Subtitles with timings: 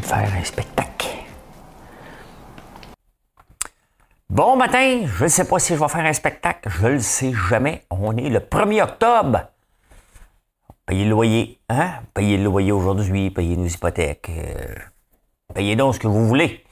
[0.00, 1.08] De faire un spectacle.
[4.30, 7.00] Bon matin, je ne sais pas si je vais faire un spectacle, je ne le
[7.00, 7.84] sais jamais.
[7.90, 9.42] On est le 1er octobre.
[10.86, 11.92] Payez le loyer, hein?
[12.12, 14.30] Payez le loyer aujourd'hui, payez nos hypothèques.
[14.30, 14.74] Euh,
[15.54, 16.64] payez donc ce que vous voulez.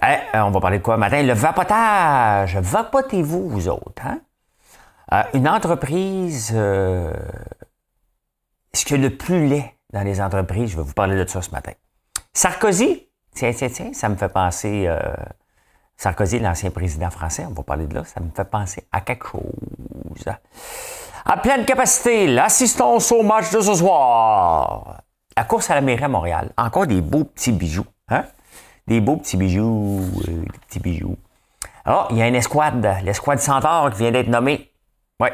[0.00, 0.18] Hein?
[0.34, 1.22] Euh, on va parler de quoi matin?
[1.22, 2.56] Le vapotage.
[2.56, 4.20] Vapotez-vous, vous autres, hein?
[5.12, 7.12] Euh, une entreprise, euh,
[8.72, 11.50] ce que le plus laid dans les entreprises, je vais vous parler de ça ce
[11.50, 11.72] matin.
[12.32, 14.84] Sarkozy, tiens, tiens, tiens, ça me fait penser.
[14.86, 14.98] Euh,
[15.96, 19.26] Sarkozy, l'ancien président français, on va parler de là, ça me fait penser à quelque
[19.26, 20.24] chose.
[21.24, 25.02] À pleine capacité, l'assistance au match de ce soir.
[25.36, 26.52] La course à la mairie à Montréal.
[26.56, 27.86] Encore des beaux petits bijoux.
[28.08, 28.24] Hein?
[28.86, 30.00] Des beaux petits bijoux.
[30.28, 31.16] Euh, des petits bijoux.
[31.84, 34.72] Alors, il y a une escouade, l'escouade Centaure qui vient d'être nommée.
[35.20, 35.32] Ouais.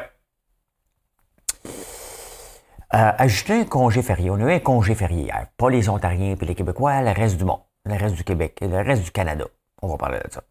[2.93, 4.29] Euh, ajouter un congé férié.
[4.29, 5.47] On a eu un congé férié hier.
[5.57, 8.77] Pas les Ontariens et les Québécois, le reste du monde, le reste du Québec, le
[8.77, 9.45] reste du Canada.
[9.81, 10.41] On va parler de ça.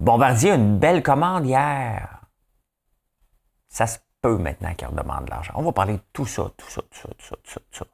[0.00, 2.22] Bombardier a une belle commande hier.
[3.68, 5.52] Ça se peut maintenant qu'il redemande de l'argent.
[5.56, 7.78] On va parler de tout ça, tout ça, tout ça, tout ça, tout ça, tout
[7.78, 7.84] ça.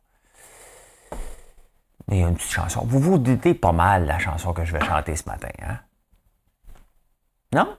[2.10, 2.84] Il y a une petite chanson.
[2.86, 5.78] Vous vous doutez pas mal la chanson que je vais chanter ce matin, hein?
[7.52, 7.78] Non?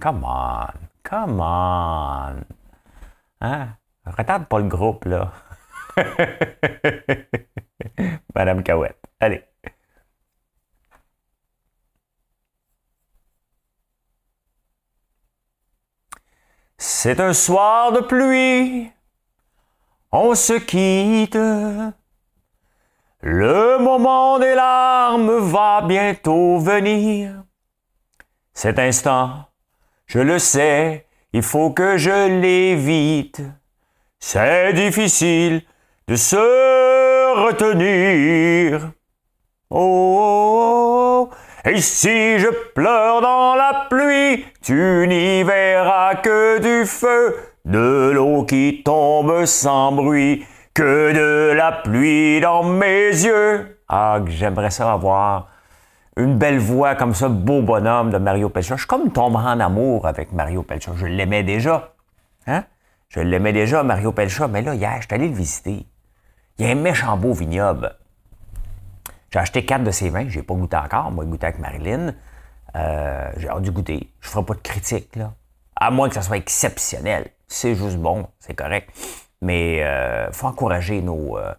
[0.00, 0.66] Come on.
[1.02, 2.44] Come on.
[3.40, 3.68] Hein?
[4.16, 5.32] Retarde pas le groupe, là.
[8.34, 9.00] Madame Cahouette.
[9.20, 9.44] Allez.
[16.78, 18.92] C'est un soir de pluie.
[20.12, 21.36] On se quitte.
[23.20, 27.42] Le moment des larmes va bientôt venir.
[28.54, 29.48] Cet instant,
[30.06, 33.42] je le sais, il faut que je l'évite.
[34.20, 35.62] C'est difficile
[36.08, 36.36] de se
[37.46, 38.90] retenir.
[39.70, 46.86] Oh, oh, oh, et si je pleure dans la pluie, tu n'y verras que du
[46.86, 53.78] feu, de l'eau qui tombe sans bruit, que de la pluie dans mes yeux.
[53.88, 55.48] Ah, j'aimerais ça avoir
[56.16, 58.74] une belle voix comme ça, beau bonhomme de Mario Pelcha.
[58.74, 60.92] Je suis comme tombé en amour avec Mario Pelcha.
[60.96, 61.94] Je l'aimais déjà.
[62.46, 62.64] Hein?
[63.08, 65.86] Je l'aimais déjà, Mario Pelcha, mais là, hier, je suis allé le visiter.
[66.58, 67.96] Il y a un méchant beau vignoble.
[69.30, 71.10] J'ai acheté quatre de ses vins, j'ai pas goûté encore.
[71.10, 72.14] Moi, goûté avec Marilyn.
[72.76, 74.12] Euh, j'ai hâte de goûter.
[74.20, 75.32] Je ferai pas de critique, là.
[75.76, 77.30] À moins que ça soit exceptionnel.
[77.46, 78.90] C'est juste bon, c'est correct.
[79.40, 81.54] Mais il euh, faut encourager nos, euh,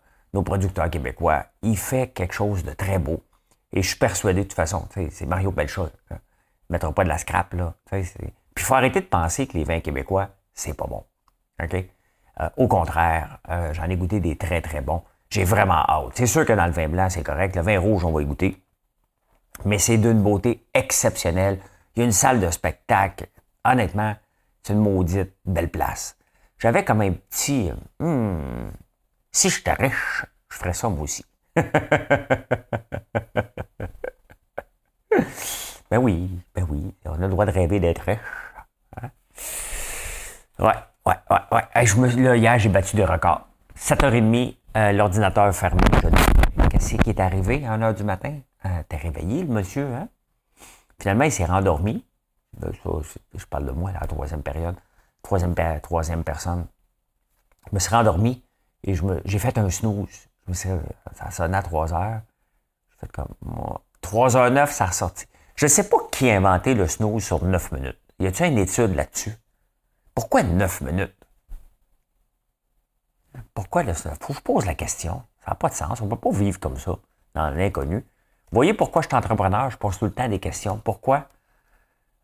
[0.45, 1.45] producteurs québécois.
[1.63, 3.23] Il fait quelque chose de très beau.
[3.73, 5.89] Et je suis persuadé, de toute façon, c'est Mario Pelcha.
[6.11, 6.17] Il ne
[6.69, 7.73] mettra pas de la scrap, là.
[7.89, 8.03] Puis
[8.57, 11.03] il faut arrêter de penser que les vins québécois, c'est pas bon.
[11.61, 11.85] OK?
[12.41, 15.03] Euh, au contraire, euh, j'en ai goûté des très, très bons.
[15.29, 16.13] J'ai vraiment hâte.
[16.15, 17.55] C'est sûr que dans le vin blanc, c'est correct.
[17.55, 18.61] Le vin rouge, on va y goûter.
[19.65, 21.59] Mais c'est d'une beauté exceptionnelle.
[21.95, 23.27] Il y a une salle de spectacle.
[23.65, 24.15] Honnêtement,
[24.63, 26.17] c'est une maudite belle place.
[26.57, 27.71] J'avais comme un petit...
[27.99, 28.69] Hmm,
[29.31, 31.25] si j'étais riche, je ferais ça moi aussi.
[31.55, 31.65] ben
[35.97, 36.95] oui, ben oui.
[37.05, 38.19] On a le droit de rêver d'être riche.
[39.01, 39.11] Hein?
[40.57, 40.73] Ouais.
[41.09, 42.21] Ouais, ouais, ouais.
[42.21, 43.47] là, hier, j'ai battu des records.
[43.75, 45.81] 7h30, euh, l'ordinateur fermé.
[46.69, 48.37] Qu'est-ce qui est arrivé à 1h du matin?
[48.65, 50.07] Euh, T'es réveillé, le monsieur, hein?
[50.99, 52.05] Finalement, il s'est rendormi.
[52.61, 54.75] je parle de moi, la troisième période.
[55.23, 55.55] Troisième,
[56.23, 56.67] personne.
[57.69, 58.43] Je me suis rendormi
[58.83, 58.93] et
[59.25, 60.27] j'ai fait un snooze.
[60.45, 60.69] Je me suis,
[61.13, 62.21] ça sonnait à 3 h
[62.91, 63.33] J'ai fait comme.
[64.03, 65.25] 3h09, ça a ressorti.
[65.55, 67.97] Je ne sais pas qui a inventé le snooze sur 9 minutes.
[68.19, 69.33] Y a-t-il une étude là-dessus?
[70.19, 71.15] Pourquoi 9 minutes?
[73.53, 75.23] Pourquoi le Faut que je pose la question.
[75.45, 76.01] Ça n'a pas de sens.
[76.01, 76.97] On ne peut pas vivre comme ça,
[77.35, 78.05] dans l'inconnu.
[78.51, 79.71] Voyez pourquoi je suis entrepreneur?
[79.71, 80.77] Je pose tout le temps des questions.
[80.77, 81.29] Pourquoi?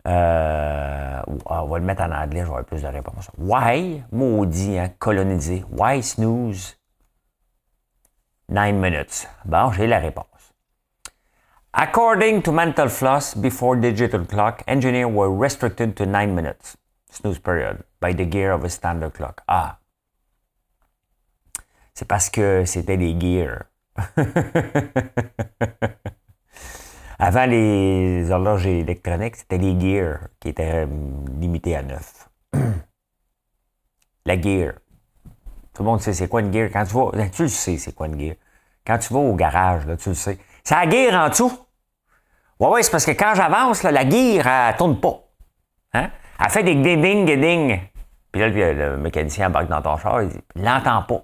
[0.10, 3.32] Euh, ah, on va le mettre en anglais, j'aurai plus de réponses.
[3.38, 5.64] Why, maudit, hein, colonisé.
[5.72, 6.78] Why snooze?
[8.50, 9.30] 9 minutes.
[9.46, 10.26] Bon, j'ai la réponse.
[11.72, 16.76] According to Mental Floss, before digital clock, engineers were restricted to 9 minutes
[17.10, 19.42] snooze period by the gear of a standard clock.
[19.48, 19.80] Ah.
[21.94, 23.64] C'est parce que c'était des gears.
[27.18, 30.88] Avant les horloges électroniques, c'était les gears qui étaient euh,
[31.40, 32.30] limités à 9.
[34.26, 34.74] La gear.
[35.74, 36.70] Tout le monde sait c'est quoi une gear.
[36.74, 38.36] Quand tu vas, ben, tu le sais c'est quoi une gear.
[38.86, 40.38] Quand tu vas au garage, tu le sais.
[40.64, 41.52] C'est la gear en dessous.
[42.60, 45.22] Oui, oui, c'est parce que quand j'avance, la gear, elle tourne pas.
[45.94, 46.12] Hein?
[46.40, 47.80] Elle fait des ding ding ding.
[48.32, 51.24] Puis là, le, mécanicien embarque dans ton char, il dit, l'entend pas.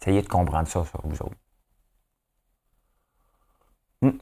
[0.00, 1.36] Essayez de comprendre ça, ça, vous autres.
[4.02, 4.18] Hmm.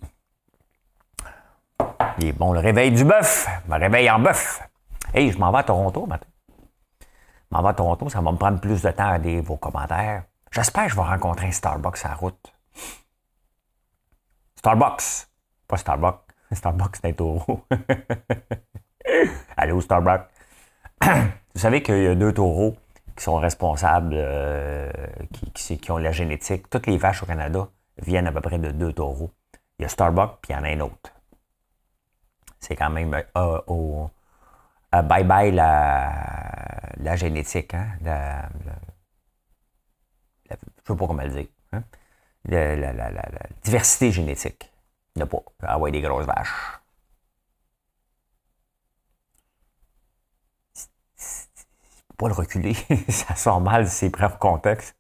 [2.19, 3.49] Il est bon, le réveil du bœuf.
[3.67, 4.63] Me réveil en bœuf.
[5.15, 6.31] Hey, je m'en vais à Toronto maintenant.
[7.51, 9.57] Je m'en vais à Toronto, ça va me prendre plus de temps à lire vos
[9.57, 10.25] commentaires.
[10.51, 12.53] J'espère que je vais rencontrer un Starbucks à la route.
[14.63, 15.27] Starbucks.
[15.67, 16.21] Pas Starbucks.
[16.53, 17.65] Starbucks, c'est un taureau.
[19.57, 20.29] Allô, Starbucks.
[21.03, 22.77] Vous savez qu'il y a deux taureaux
[23.17, 24.93] qui sont responsables, euh,
[25.53, 26.71] qui, ont la génétique.
[26.71, 29.33] Toutes les vaches au Canada viennent à peu près de deux taureaux.
[29.81, 31.13] Il y a Starbucks, puis il y en a un autre.
[32.61, 34.09] C'est quand même euh, au
[34.93, 37.89] bye bye la, génétique, hein?
[38.05, 38.11] Je
[40.53, 40.57] ne
[40.87, 41.49] sais pas comment le dire.
[41.73, 41.83] Hein?
[42.45, 42.93] La,
[43.63, 44.71] diversité génétique.
[45.21, 45.43] A pas.
[45.63, 46.81] Ah ouais, des grosses vaches.
[52.17, 52.75] Pas le reculer,
[53.09, 54.97] ça sort mal c'est pris en contexte.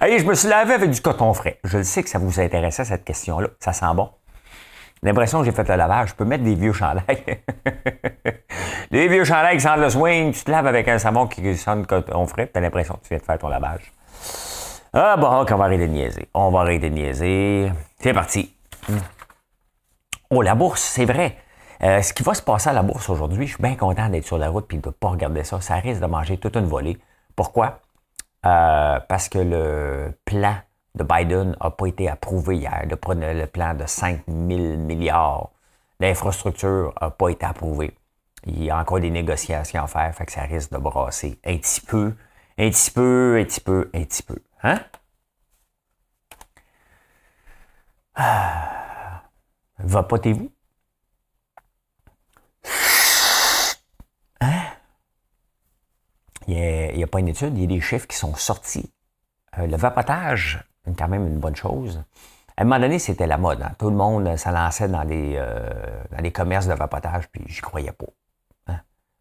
[0.00, 1.58] Allez, je me suis lavé avec du coton frais.
[1.64, 3.48] Je le sais que ça vous intéressait, cette question-là.
[3.60, 4.10] Ça sent bon.
[5.02, 6.10] L'impression que j'ai fait le lavage.
[6.10, 7.42] Je peux mettre des vieux chandails.
[8.92, 10.32] des vieux chandails qui sentent le swing.
[10.32, 12.50] Tu te laves avec un savon qui sent coton frais.
[12.52, 13.90] Tu as l'impression que tu viens de faire ton lavage.
[14.92, 16.28] Ah bon, on va arrêter de niaiser.
[16.34, 17.72] On va arrêter de niaiser.
[17.98, 18.54] C'est parti.
[20.28, 21.36] Oh, la bourse, c'est vrai.
[21.82, 24.26] Euh, ce qui va se passer à la bourse aujourd'hui, je suis bien content d'être
[24.26, 25.60] sur la route et de ne pas regarder ça.
[25.62, 26.98] Ça risque de manger toute une volée.
[27.34, 27.80] Pourquoi?
[28.44, 30.56] Euh, parce que le plan
[30.94, 32.84] de Biden n'a pas été approuvé hier.
[32.88, 32.96] Le
[33.46, 35.48] plan de 5 000 milliards
[35.98, 37.94] d'infrastructures n'a pas été approuvé.
[38.44, 41.56] Il y a encore des négociations à faire, fait que ça risque de brasser un
[41.58, 42.14] petit peu,
[42.58, 44.36] un petit peu, un petit peu, un petit peu.
[44.62, 44.80] Hein?
[48.14, 49.22] Ah.
[49.78, 50.50] Vapotez-vous?
[54.40, 54.62] Hein?
[56.48, 56.56] Il
[56.96, 58.92] n'y a, pas une étude, il y a des chiffres qui sont sortis.
[59.58, 62.02] Euh, le vapotage, c'est quand même une bonne chose.
[62.56, 63.62] À un moment donné, c'était la mode.
[63.62, 63.72] Hein.
[63.78, 67.60] Tout le monde s'en lançait dans les, euh, dans les commerces de vapotage, puis j'y
[67.60, 68.06] croyais pas.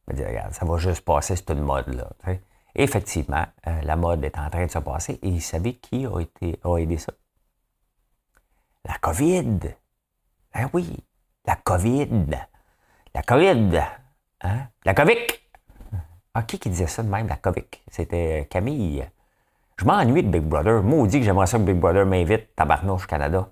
[0.08, 1.94] Me disais, regarde, ça va juste passer, c'est une mode.
[1.94, 2.10] Là,
[2.76, 5.20] effectivement, euh, la mode est en train de se passer.
[5.22, 7.14] Et vous savez qui a, aidé ça?
[8.86, 9.60] La COVID.
[10.54, 10.98] Ben oui,
[11.46, 12.30] la COVID.
[13.14, 13.82] La COVID.
[14.42, 14.68] Hein?
[14.86, 15.18] La COVID.
[16.34, 17.66] Ah, qui qui disait ça de même, la COVID?
[17.90, 19.06] C'était Camille.
[19.78, 20.82] Je m'ennuie de Big Brother.
[20.82, 23.50] Maudit que j'aimerais ça que Big Brother m'invite, tabarnouche Canada.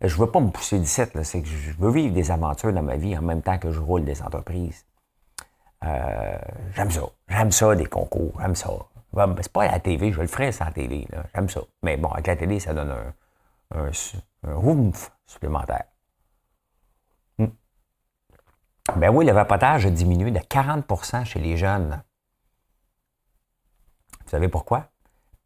[0.00, 2.96] Je veux pas me pousser d'ici, c'est que je veux vivre des aventures dans ma
[2.96, 4.84] vie en même temps que je roule des entreprises.
[5.84, 6.38] Euh,
[6.74, 7.02] j'aime ça.
[7.28, 8.32] J'aime ça, des concours.
[8.40, 8.70] J'aime ça.
[9.40, 11.06] c'est pas à la TV, je le ferai sans télé.
[11.34, 11.60] J'aime ça.
[11.82, 13.14] Mais bon, avec la télé, ça donne un,
[13.74, 13.90] un,
[14.44, 14.90] un
[15.26, 15.84] supplémentaire.
[17.38, 17.48] Hmm.
[18.96, 22.02] Ben oui, le vapotage a diminué de 40% chez les jeunes.
[24.24, 24.88] Vous savez pourquoi?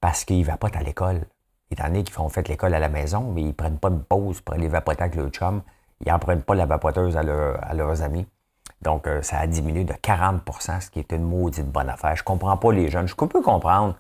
[0.01, 1.27] Parce qu'ils vapotent à l'école.
[1.71, 3.99] Étant donné qu'ils font fait l'école à la maison, mais ils ne prennent pas de
[3.99, 5.63] pause pour aller vapoter avec leur chum.
[6.01, 8.27] Ils n'en prennent pas la vapoteuse à, à leurs amis.
[8.83, 12.17] Donc, euh, ça a diminué de 40% ce qui est une maudite bonne affaire.
[12.17, 13.07] Je ne comprends pas les jeunes.
[13.07, 13.97] Je peux comprendre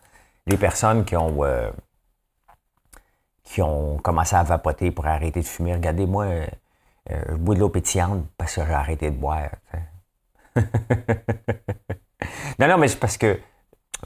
[0.47, 1.71] les personnes qui ont, euh,
[3.45, 5.75] qui ont commencé à vapoter pour arrêter de fumer.
[5.75, 6.47] Regardez, moi, euh,
[7.29, 9.51] je bois de l'eau pétillante parce que j'ai arrêté de boire.
[12.59, 13.39] non, non, mais c'est parce que,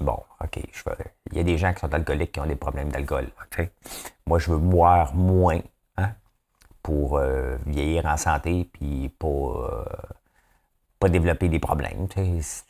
[0.01, 0.83] bon, OK, je
[1.31, 3.29] il y a des gens qui sont alcooliques qui ont des problèmes d'alcool.
[4.27, 5.61] Moi, je veux boire moins
[5.97, 6.11] hein,
[6.83, 7.21] pour
[7.67, 9.69] vieillir en santé, puis pour
[11.09, 12.09] développer des problèmes.
[12.09, 12.23] Tu,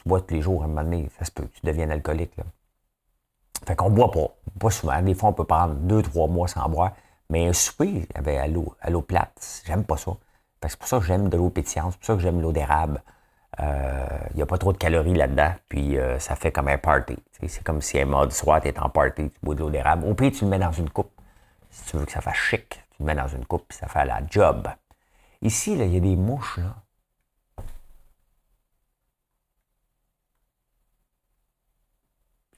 [0.04, 2.36] bois tous les jours, à un moment donné, ça se peut, tu deviens alcoolique.
[2.36, 2.44] Là.
[3.66, 4.28] Fait qu'on boit pas,
[4.58, 5.00] pas souvent.
[5.02, 6.92] Des fois, on peut prendre deux, trois mois sans boire.
[7.30, 10.12] Mais un souper avec à l'eau, plate, j'aime pas ça.
[10.66, 13.02] C'est pour ça que j'aime de l'eau pétillante, c'est pour ça que j'aime l'eau d'érable.
[13.58, 16.78] Il euh, n'y a pas trop de calories là-dedans, puis euh, ça fait comme un
[16.78, 17.16] party.
[17.46, 20.06] C'est comme si un mode soir, tu es en party, tu bois de l'eau d'érable.
[20.06, 21.12] Au pire, tu le mets dans une coupe.
[21.70, 23.86] Si tu veux que ça fasse chic, tu le mets dans une coupe, puis ça
[23.86, 24.68] fait la job.
[25.42, 26.74] Ici, il y a des mouches, là.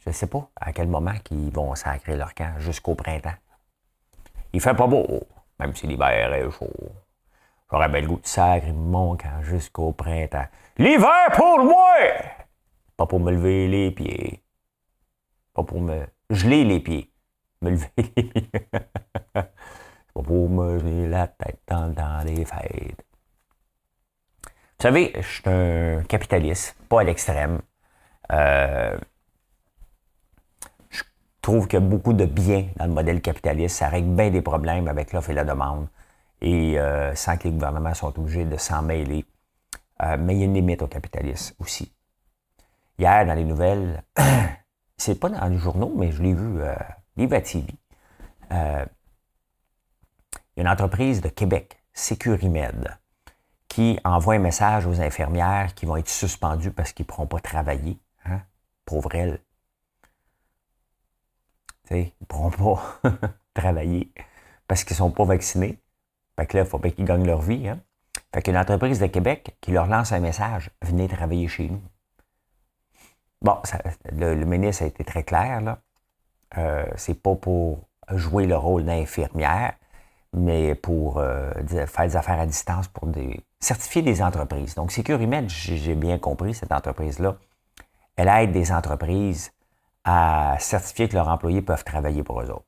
[0.06, 3.34] Je ne sais pas à quel moment ils vont sacrer leur camp jusqu'au printemps.
[4.52, 5.26] Il fait pas beau,
[5.58, 6.92] même si l'hiver est chaud.
[7.68, 10.46] J'aurais bien le goût de sacrer mon camp jusqu'au printemps.
[10.78, 11.96] L'hiver pour moi!
[12.96, 14.44] Pas pour me lever les pieds.
[15.52, 17.10] Pas pour me geler les pieds.
[17.60, 18.50] Me lever les pieds.
[19.32, 19.50] pas
[20.22, 23.04] pour me geler la tête dans, les fêtes.
[24.44, 27.60] Vous savez, je suis un capitaliste, pas à l'extrême.
[28.30, 28.96] Euh,
[31.46, 33.76] trouve qu'il y a beaucoup de bien dans le modèle capitaliste.
[33.76, 35.86] Ça règle bien des problèmes avec l'offre et la demande.
[36.40, 39.24] Et euh, sans que les gouvernements soient obligés de s'en mêler.
[40.02, 41.92] Euh, mais il y a une limite au capitalisme aussi.
[42.98, 44.02] Hier, dans les nouvelles,
[44.96, 46.74] c'est pas dans les journaux, mais je l'ai vu, euh,
[47.16, 47.64] TV.
[48.50, 48.88] Il y a
[50.56, 52.98] une entreprise de Québec, Sécurimed,
[53.68, 57.38] qui envoie un message aux infirmières qui vont être suspendues parce qu'ils ne pourront pas
[57.38, 58.00] travailler.
[58.24, 58.40] Hein?
[58.84, 59.38] Pauvres elles.
[61.90, 63.00] Ils ne pourront pas
[63.54, 64.12] travailler
[64.68, 65.78] parce qu'ils ne sont pas vaccinés.
[66.38, 67.68] Fait que là, il faut bien qu'ils gagnent leur vie.
[67.68, 67.78] Hein?
[68.34, 71.82] Fait qu'une entreprise de Québec qui leur lance un message, venez travailler chez nous.
[73.42, 73.58] Bon,
[74.12, 75.78] le, ministre a été très clair, là.
[76.58, 77.80] Euh, c'est pas pour
[78.12, 79.74] jouer le rôle d'infirmière,
[80.32, 81.52] mais pour euh,
[81.86, 83.08] faire des affaires à distance, pour
[83.60, 84.74] certifier des entreprises.
[84.74, 87.36] Donc, Sécurimed, j'ai bien compris, cette entreprise-là,
[88.16, 89.52] elle aide des entreprises
[90.06, 92.64] à certifier que leurs employés peuvent travailler pour eux autres.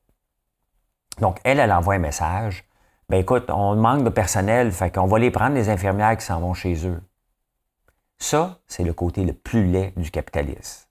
[1.19, 2.65] Donc, elle, elle envoie un message.
[3.07, 6.41] Ben écoute, on manque de personnel, fait qu'on va les prendre, les infirmières qui s'en
[6.41, 7.01] vont chez eux.
[8.17, 10.85] Ça, c'est le côté le plus laid du capitalisme.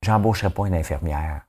[0.00, 1.42] J'embaucherai pas une infirmière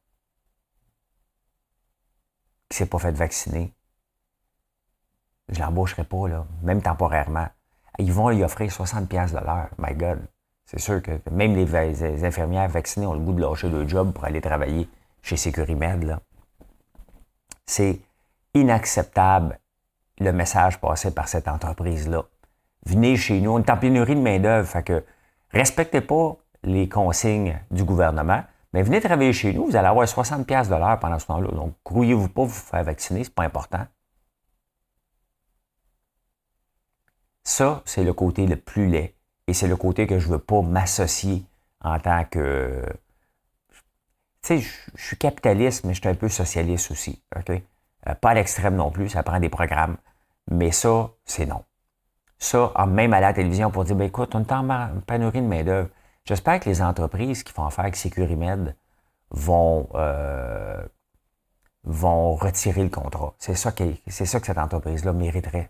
[2.69, 3.73] qui s'est pas fait vacciner.
[5.47, 7.47] Je l'embaucherai pas, là, même temporairement.
[8.00, 9.69] Ils vont lui offrir 60 pièces de l'heure.
[9.77, 10.27] My God.
[10.74, 14.25] C'est sûr que même les, infirmières vaccinées ont le goût de lâcher le job pour
[14.25, 14.89] aller travailler
[15.22, 16.03] chez Sécurimed.
[16.03, 16.20] Là.
[17.65, 18.00] C'est
[18.53, 19.60] inacceptable
[20.20, 22.24] le message passé par cette entreprise-là
[22.86, 23.51] venez chez nous.
[23.51, 24.68] On est en pénurie de main-d'œuvre.
[24.68, 25.03] Fait que
[25.51, 29.65] respectez pas les consignes du gouvernement, mais venez travailler chez nous.
[29.65, 31.51] Vous allez avoir 60$ de l'heure pendant ce temps-là.
[31.51, 33.86] Donc, grouillez-vous pas vous faire vacciner, c'est pas important.
[37.44, 39.13] Ça, c'est le côté le plus laid.
[39.47, 41.45] Et c'est le côté que je veux pas m'associer
[41.81, 42.83] en tant que.
[44.41, 47.21] Tu sais, je suis capitaliste, mais je suis un peu socialiste aussi.
[47.35, 47.50] OK?
[47.50, 49.97] Euh, pas à l'extrême non plus, ça prend des programmes.
[50.50, 51.63] Mais ça, c'est non
[52.43, 55.89] ça, même à la télévision, pour dire, ben, écoute, on est en pénurie de main-d'œuvre.
[56.25, 58.75] J'espère que les entreprises qui font affaire avec Sécurimed
[59.31, 60.83] vont, euh,
[61.83, 63.33] vont retirer le contrat.
[63.39, 63.73] C'est ça,
[64.07, 65.69] c'est ça que cette entreprise-là mériterait.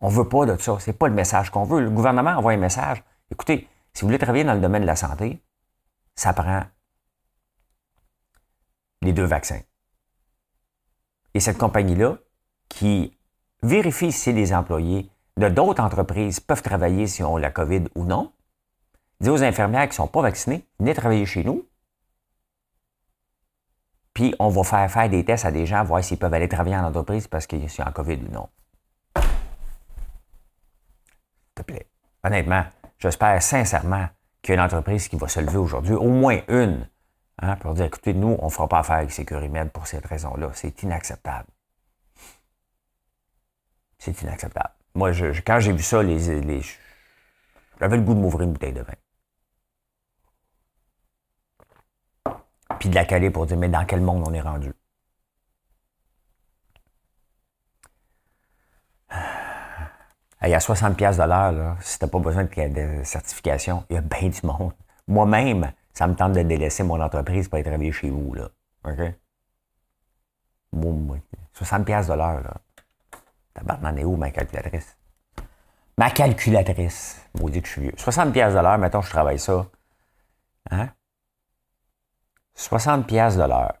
[0.00, 0.76] On ne veut pas de ça.
[0.80, 1.80] C'est pas le message qu'on veut.
[1.80, 3.02] Le gouvernement envoie un message.
[3.30, 5.42] Écoutez, si vous voulez travailler dans le domaine de la santé,
[6.14, 6.62] ça prend
[9.02, 9.60] les deux vaccins.
[11.34, 12.18] Et cette compagnie-là,
[12.68, 13.16] qui
[13.62, 18.32] vérifie si les employés de d'autres entreprises peuvent travailler si on la COVID ou non.
[19.20, 21.66] Dis aux infirmières qui ne sont pas vaccinées, venez travailler chez nous.
[24.14, 26.76] Puis on va faire faire des tests à des gens, voir s'ils peuvent aller travailler
[26.76, 28.48] en entreprise parce qu'ils sont en COVID ou non.
[29.16, 29.24] S'il
[31.62, 31.88] plaît.
[32.24, 32.64] Honnêtement,
[32.98, 34.08] j'espère sincèrement
[34.42, 36.88] qu'il y a une entreprise qui va se lever aujourd'hui, au moins une,
[37.40, 40.50] hein, pour dire écoutez, nous, on ne fera pas affaire avec Sécurimed pour cette raison-là.
[40.54, 41.48] C'est inacceptable.
[43.98, 44.70] C'est inacceptable.
[44.94, 46.02] Moi, je, quand j'ai vu ça,
[47.80, 48.94] j'avais le goût de m'ouvrir une bouteille de vin.
[52.78, 54.72] Puis de la caler pour dire, mais dans quel monde on est rendu?
[60.42, 63.94] Il y a 60 pièces de l'heure, si tu n'as pas besoin de, certification, il
[63.94, 64.72] y a bien du monde.
[65.08, 68.34] Moi-même, ça me tente de délaisser mon entreprise pour aller travailler chez vous.
[68.34, 68.48] Là.
[68.84, 69.14] OK?
[71.54, 72.40] 60 pièces de l'heure.
[72.40, 72.54] Là.
[73.54, 74.96] Tabarnan est où ma calculatrice?
[75.96, 77.20] Ma calculatrice.
[77.34, 77.94] Dites que je suis vieux.
[77.96, 79.66] 60 pièces de l'heure, mettons, je travaille ça.
[80.70, 80.90] Hein?
[82.54, 83.74] 60 pièces de l'heure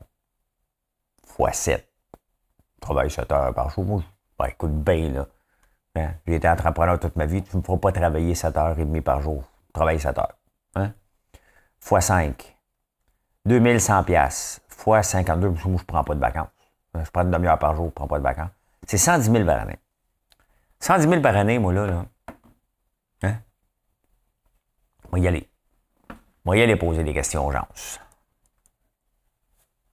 [1.24, 1.88] fois 7.
[2.14, 3.84] Je travaille 7 heures par jour.
[3.84, 4.02] Moi,
[4.38, 5.26] ben, écoute bien, là.
[6.26, 7.42] J'ai été entrepreneur toute ma vie.
[7.42, 9.44] Tu ne me feras pas travailler 7 heures et demie par jour.
[9.72, 10.36] Travaille 7 heures.
[10.74, 10.92] Hein?
[11.80, 12.56] Fois 5.
[13.46, 15.48] 2100 pièces fois 52.
[15.48, 16.48] Moi, je ne prends pas de vacances.
[16.94, 18.50] Je prends une demi-heure par jour, je ne prends pas de vacances.
[18.86, 19.78] C'est 110 000 par année.
[20.80, 21.86] 110 000 par année, moi, là.
[21.86, 22.04] là.
[23.22, 23.36] Hein?
[25.10, 25.48] Moi, y aller.
[26.44, 27.66] Moi, y aller poser des questions aux gens.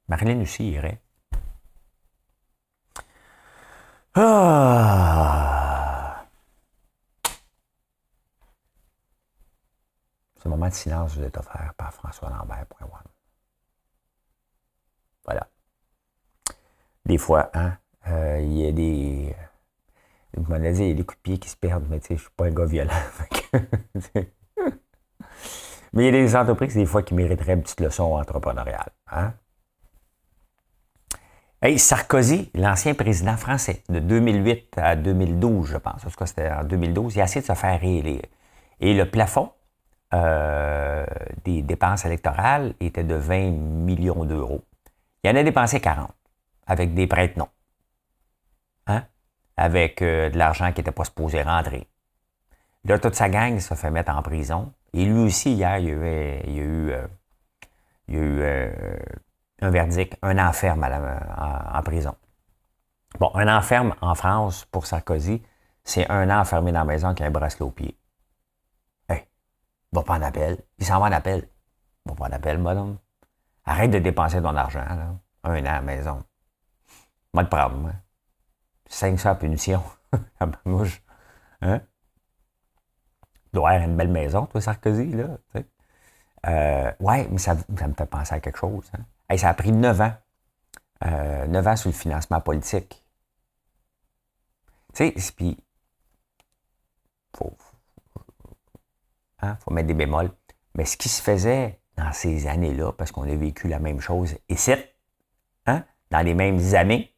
[0.08, 1.02] Marilyn aussi irait.
[4.16, 5.65] Ah!
[10.46, 12.68] Ce moment de silence vous est offert par François Lambert.
[15.24, 15.48] Voilà.
[17.04, 17.75] Des fois, hein,
[18.08, 19.36] euh, il y a des.
[20.38, 22.10] Je m'en dit, il y a des coups de pied qui se perdent, mais tu
[22.10, 22.94] sais, je suis pas un gars violent.
[24.14, 24.28] mais
[25.96, 28.92] il y a des entreprises, des fois, qui mériteraient une petite leçon entrepreneuriale.
[29.12, 29.34] Hein?
[31.60, 36.06] Hey, Sarkozy, l'ancien président français, de 2008 à 2012, je pense.
[36.06, 37.16] En tout cas, c'était en 2012.
[37.16, 38.22] Il a essayé de se faire réélire.
[38.80, 39.50] Et le plafond
[40.16, 41.06] euh,
[41.44, 44.64] des dépenses électorales était de 20 millions d'euros.
[45.24, 46.10] Il en a dépensé 40
[46.68, 47.50] avec des prêts non.
[48.88, 49.04] Hein?
[49.58, 51.88] Avec euh, de l'argent qui n'était pas supposé rentrer.
[52.86, 54.72] Là, toute sa gang se fait mettre en prison.
[54.94, 58.98] Et lui aussi, hier, il y a eu, il y a eu, euh,
[59.62, 62.16] un verdict, un enferme en, prison.
[63.20, 65.42] Bon, un enferme en France pour Sarkozy,
[65.84, 67.98] c'est un an enfermé dans la maison qui a un bracelet au pied.
[69.96, 70.58] Va pas en appel.
[70.78, 71.48] Il s'en va en appel.
[72.06, 72.98] Va pas en appel, madame.
[73.64, 75.16] Arrête de dépenser ton argent, là.
[75.46, 76.22] Un an à la maison.
[77.34, 77.94] Moi, le prendre, moi.
[78.90, 79.84] 500 punitions.
[81.62, 81.82] hein?
[83.54, 85.38] doit avoir une belle maison, toi, Sarkozy, là.
[86.48, 88.92] Euh, ouais, mais ça, me fait penser à quelque chose.
[88.98, 89.38] Hein.
[89.38, 90.14] ça a pris 9 ans.
[91.06, 93.06] Euh, 9 ans sur le financement politique.
[94.94, 95.58] Tu sais, puis.
[97.38, 97.56] Faut,
[99.46, 100.32] hein, faut mettre des bémols.
[100.75, 104.36] Mais ce qui se faisait dans ces années-là, parce qu'on a vécu la même chose,
[104.56, 104.96] c'est,
[105.66, 107.16] hein, dans les mêmes années,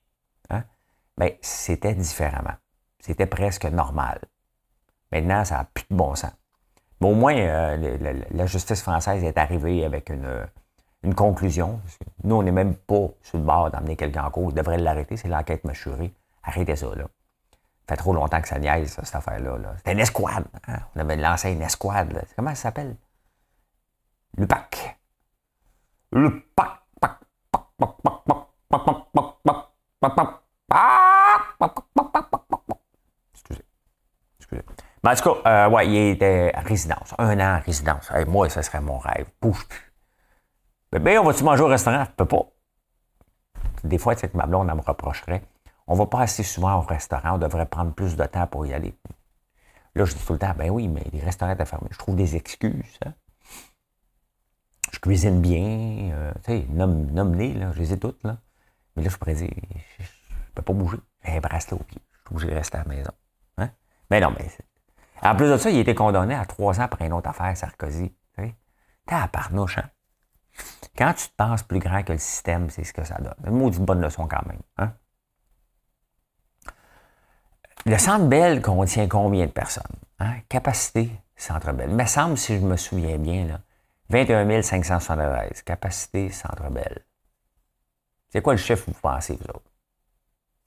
[0.50, 0.64] hein,
[1.18, 2.54] ben, c'était différemment.
[3.00, 4.20] C'était presque normal.
[5.12, 6.32] Maintenant, ça n'a plus de bon sens.
[7.00, 10.48] Mais au moins, euh, la, justice française est arrivée avec une,
[11.16, 11.80] conclusion.
[12.24, 14.50] Nous, on n'est même pas sur le bord d'emmener quelqu'un en cours.
[14.50, 15.16] Il devrait l'arrêter.
[15.16, 16.14] C'est l'enquête mâchurée.
[16.44, 17.06] Arrêtez ça, là.
[17.88, 19.58] Fait trop longtemps que ça niaise, cette affaire-là.
[19.78, 20.46] C'était une escouade.
[20.68, 20.80] Hein.
[20.96, 22.26] On avait lancé une escouade.
[22.36, 22.98] Comment ça s'appelle?
[24.38, 25.00] Le PAC.
[26.12, 26.82] Le PAC.
[33.34, 33.64] Excusez.
[34.40, 34.64] Excusez.
[35.04, 37.14] Mais en tout cas, euh, ouais, il était à résidence.
[37.18, 38.12] Un an à résidence.
[38.28, 39.28] moi, ce serait mon rêve.
[39.40, 39.56] Plus.
[40.92, 42.04] Mais on va-tu manger au restaurant?
[42.04, 42.46] Je peux pas.
[43.84, 45.44] Des fois, c'est que ma blonde, elle me reprocherait.
[45.88, 47.36] On va pas assez souvent au restaurant.
[47.36, 48.96] On devrait prendre plus de temps pour y aller.
[49.96, 51.90] Là, je dis tout le temps, ben oui, mais les restaurants étaient fermés.
[51.92, 53.00] Je trouve des excuses.
[53.06, 53.14] Hein
[54.92, 58.38] je cuisine bien, euh, tu sais, nomme-les, là, je les ai toutes, là.
[58.96, 59.50] Mais là, je pourrais dire,
[60.00, 60.08] je, ne
[60.56, 60.98] peux pas bouger.
[61.24, 62.02] J'ai un bracelet au pied.
[62.12, 63.12] Je suis obligé de rester à la maison.
[63.58, 63.70] Hein?
[64.10, 64.50] Mais non, mais.
[65.22, 67.56] En plus de ça, il a été condamné à trois ans pour une autre affaire,
[67.56, 68.14] Sarkozy.
[68.36, 69.90] T'es à parnouche, hein?
[70.98, 73.36] Quand tu te penses plus grand que le système, c'est ce que ça donne.
[73.46, 74.60] Une maudite bonne leçon quand même.
[74.78, 74.92] Hein?
[77.88, 79.84] Le Centre Bell contient combien de personnes?
[80.20, 80.42] Hein?
[80.50, 81.90] Capacité, Centre Bell.
[81.90, 83.62] Il me semble, si je me souviens bien, là,
[84.10, 85.62] 21 573.
[85.62, 87.06] Capacité Centre Belle.
[88.28, 89.72] C'est quoi le chiffre, vous pensez, vous autres?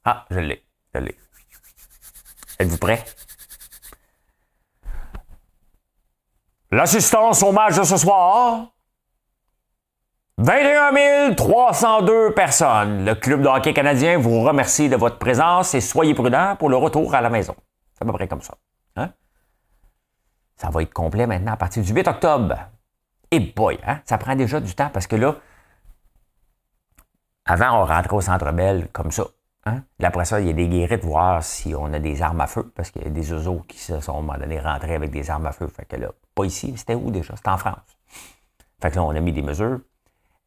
[0.03, 0.65] Ah, je l'ai.
[0.95, 1.19] Je l'ai.
[2.59, 3.05] Êtes-vous prêts?
[6.71, 8.73] L'assistance au match de ce soir.
[10.43, 13.05] 21 302 personnes.
[13.05, 16.77] Le Club de hockey canadien vous remercie de votre présence et soyez prudents pour le
[16.77, 17.55] retour à la maison.
[17.93, 18.55] C'est à peu près comme ça.
[18.97, 19.11] Hein?
[20.57, 22.57] Ça va être complet maintenant à partir du 8 octobre.
[23.31, 25.37] Et boy, hein, ça prend déjà du temps parce que là,
[27.45, 29.25] avant, on rentrait au centre belle comme ça.
[29.67, 29.83] Hein?
[30.03, 32.73] après ça, il y a des guérites, voir si on a des armes à feu,
[32.75, 35.53] parce qu'il y a des oiseaux qui se sont, à un avec des armes à
[35.53, 35.67] feu.
[35.67, 37.37] Fait que là, pas ici, c'était où déjà?
[37.37, 37.77] C'était en France.
[38.81, 39.81] Fait que là, on a mis des mesures.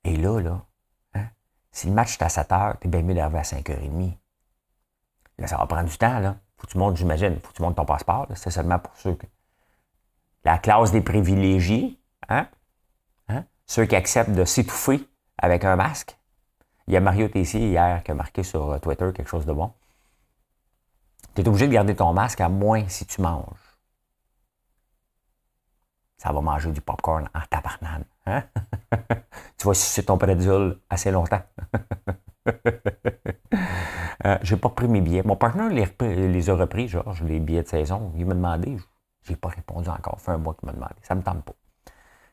[0.04, 0.66] Et là, là,
[1.14, 1.28] hein,
[1.72, 4.18] si le match est à 7 heures, t'es bien mieux d'arriver à 5h30.
[5.38, 6.38] Là, ça va prendre du temps, là.
[6.58, 8.28] Faut que tu montes, j'imagine, faut que tu montes ton passeport.
[8.36, 9.26] C'est seulement pour ceux que.
[10.46, 12.48] La classe des privilégiés, hein?
[13.66, 16.18] ceux qui acceptent de s'étouffer avec un masque.
[16.88, 19.54] Il y a Mario Tessier hier qui a marqué sur euh, Twitter quelque chose de
[19.54, 19.74] bon.
[21.36, 23.78] Tu es obligé de garder ton masque à moins si tu manges.
[26.18, 28.06] Ça va manger du popcorn en tabarnane.
[28.26, 28.44] Hein?
[29.58, 31.42] tu vas sucer ton prédule assez longtemps.
[34.26, 35.24] euh, j'ai pas pris mes billets.
[35.24, 38.12] Mon partenaire les, a repris, genre, les billets de saison.
[38.16, 38.78] Il m'a demandé.
[39.24, 40.20] J'ai pas répondu encore.
[40.20, 40.96] Ça fait un mois qu'il m'a demandé.
[41.02, 41.54] Ça me tente pas.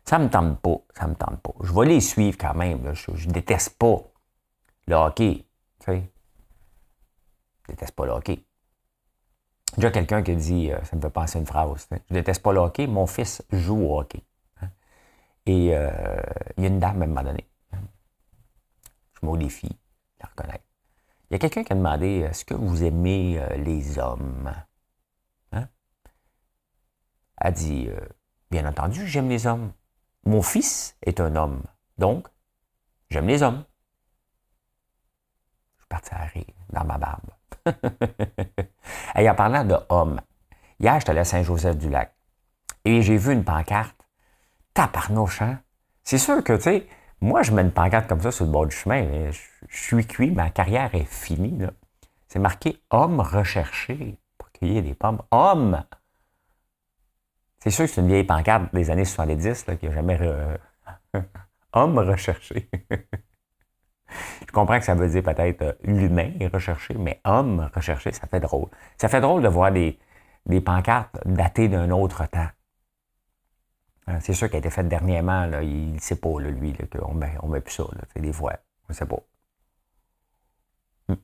[0.04, 1.52] Ça me tente pas, ça me tente pas.
[1.62, 2.94] Je vais les suivre quand même.
[2.94, 3.98] Je, ne déteste pas
[4.86, 5.44] le hockey.
[5.80, 6.10] Tu sais.
[7.62, 8.44] Je déteste pas le hockey.
[9.80, 12.58] A quelqu'un qui dit, euh, ça me fait penser une phrase, je déteste pas le
[12.58, 14.22] hockey, mon fils joue au hockey.
[15.46, 15.90] Et euh,
[16.56, 17.48] il y a une dame, elle m'a donné.
[17.72, 17.78] Hein.
[19.20, 19.74] Je me défi de
[20.20, 20.64] la reconnaître.
[21.30, 24.52] Il y a quelqu'un qui a demandé, est-ce que vous aimez euh, les hommes?
[25.52, 25.68] Hein?
[27.40, 27.88] Elle dit,
[28.50, 29.72] bien entendu, j'aime les hommes.
[30.24, 31.62] Mon fils est un homme.
[31.98, 32.28] Donc,
[33.08, 33.64] j'aime les hommes.
[35.76, 37.30] Je suis parti à rire dans ma barbe.
[39.16, 40.20] Et en parlant de hommes,
[40.78, 42.14] hier, j'étais allé à Saint-Joseph-du-Lac
[42.84, 43.96] et j'ai vu une pancarte.
[44.74, 45.60] Taparnouche, hein?
[46.02, 46.86] C'est sûr que, tu sais,
[47.20, 49.30] moi, je mets une pancarte comme ça sur le bord du chemin.
[49.30, 51.58] Je, suis cuit, ma carrière est finie.
[52.28, 55.22] C'est marqué homme recherché pour cueillir des pommes.
[55.30, 55.84] Homme!
[57.58, 60.18] C'est sûr que c'est une vieille pancarte des années 70 là, qui n'a jamais.
[61.72, 62.70] homme recherché.
[64.46, 68.40] Je comprends que ça veut dire peut-être euh, l'humain recherché, mais homme recherché, ça fait
[68.40, 68.68] drôle.
[68.98, 69.98] Ça fait drôle de voir des,
[70.46, 72.48] des pancartes datées d'un autre temps.
[74.10, 77.14] Hein, c'est sûr qu'elle a été faite dernièrement, là, il ne sait pas, lui, qu'on
[77.14, 77.84] met, on met plus ça.
[77.92, 78.54] Là, des fois,
[78.88, 79.20] on ne sait pas.
[81.08, 81.14] Hmm.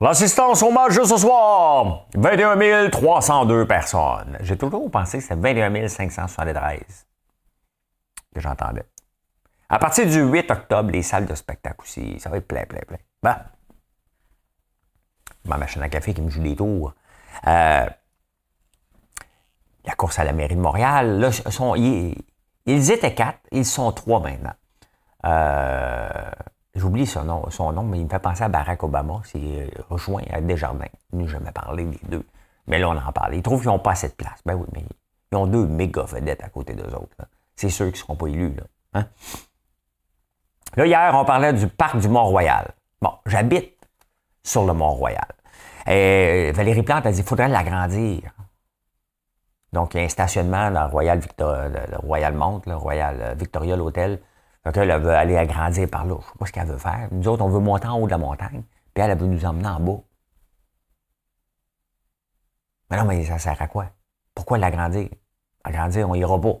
[0.00, 4.38] L'assistance au match de ce soir, 21 302 personnes.
[4.40, 7.06] J'ai toujours pensé que c'était 21 573
[8.34, 8.86] que j'entendais.
[9.68, 12.80] À partir du 8 octobre, les salles de spectacle aussi, ça va être plein, plein,
[12.80, 12.98] plein.
[13.22, 13.44] Bah.
[15.44, 16.92] Ma machine à café qui me joue des tours.
[17.46, 17.86] Euh,
[19.84, 21.30] la course à la mairie de Montréal, là,
[21.76, 24.52] ils, étaient quatre, ils sont trois maintenant.
[25.24, 26.30] Euh,
[26.74, 29.20] J'oublie son nom, son nom, mais il me fait penser à Barack Obama.
[29.24, 30.86] C'est rejoint à Desjardins.
[31.12, 32.24] N'a jamais parlé des deux.
[32.68, 33.34] Mais là, on en parle.
[33.34, 34.40] Ils trouvent qu'ils n'ont pas assez de place.
[34.46, 34.84] Ben oui, mais
[35.32, 37.16] ils ont deux méga vedettes à côté d'eux autres.
[37.56, 38.54] C'est sûr qu'ils ne seront pas élus.
[38.54, 38.62] Là.
[38.94, 39.06] Hein?
[40.76, 42.70] Là, hier, on parlait du parc du Mont-Royal.
[43.02, 43.76] Bon, j'habite
[44.44, 45.26] sur le Mont-Royal.
[45.86, 48.32] Valérie Plante a dit qu'il faudrait l'agrandir.
[49.72, 54.20] Donc, un stationnement dans le Royal, le Royal Mont, le Royal euh, Victoria, l'hôtel.
[54.64, 56.16] Donc, elle veut aller agrandir par là.
[56.20, 57.08] Je ne sais pas ce qu'elle veut faire.
[57.12, 59.68] Nous autres, on veut monter en haut de la montagne, puis elle, veut nous emmener
[59.68, 60.00] en bas.
[62.90, 63.86] Mais non, mais ça sert à quoi?
[64.34, 65.08] Pourquoi l'agrandir?
[65.64, 66.54] Agrandir, on ira pas.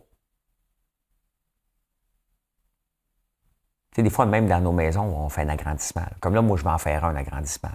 [3.90, 6.06] Tu sais, des fois, même dans nos maisons, on fait un agrandissement.
[6.20, 7.70] Comme là, moi, je vais en faire un agrandissement.